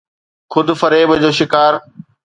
[0.53, 1.73] خود فريب جو شڪار.